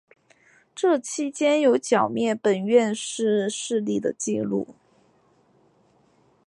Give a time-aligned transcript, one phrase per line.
[0.73, 4.73] 这期间有剿灭本愿寺势力的纪录。